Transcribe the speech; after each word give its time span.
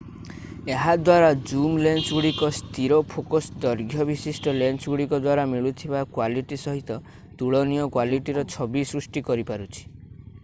ଏହା 0.75 0.93
ଦ୍ୱାରା 1.07 1.33
ଜୁମ୍ 1.49 1.73
ଲେନ୍ସଗୁଡ଼ିକ 1.87 2.47
ସ୍ଥିର 2.59 2.97
ଫୋକସ୍ 3.11 3.49
ଦୈର୍ଘ୍ୟ 3.65 4.07
ବିଶିଷ୍ଟ 4.11 4.53
ଲେନ୍ସଗୁଡ଼ିକ 4.61 5.19
ଦ୍ୱାରା 5.25 5.43
ମିଳୁଥିବା 5.51 6.01
କ୍ୱାଲିଟି 6.15 6.59
ସହିତ 6.65 6.97
ତୁଳନୀୟ 7.43 7.85
କ୍ୱାଲିଟିର 7.97 8.45
ଛବି 8.55 8.83
ସୃଷ୍ଟି 8.93 9.23
କରିପାରୁଛି 9.29 9.87